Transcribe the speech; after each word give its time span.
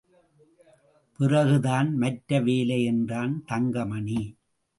பிறகுதான் 1.19 1.95
மற்ற 1.95 2.39
வேலை 2.39 2.83
என்றான் 2.83 3.43
தங்கமணி. 3.45 4.35